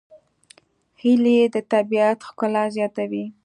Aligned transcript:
هیلۍ 1.01 1.37
د 1.55 1.57
طبیعت 1.71 2.17
ښکلا 2.27 2.63
زیاتوي 2.75 3.25